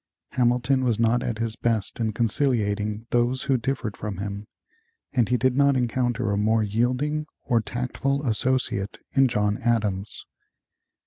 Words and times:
Hamilton 0.31 0.83
was 0.83 0.99
not 0.99 1.21
at 1.21 1.37
his 1.37 1.55
best 1.55 1.99
in 1.99 2.11
conciliating 2.11 3.05
those 3.11 3.43
who 3.43 3.55
differed 3.55 3.95
from 3.95 4.17
him, 4.17 4.47
and 5.13 5.29
he 5.29 5.37
did 5.37 5.55
not 5.55 5.77
encounter 5.77 6.31
a 6.31 6.37
more 6.37 6.63
yielding 6.63 7.27
or 7.43 7.61
tactful 7.61 8.25
associate 8.25 8.97
in 9.13 9.27
John 9.27 9.59
Adams. 9.59 10.25